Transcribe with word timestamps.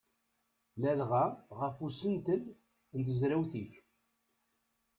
Ladɣa 0.81 1.25
ɣef 1.59 1.75
usentel 1.85 2.41
n 2.97 2.99
tezrawt-ik. 3.05 3.71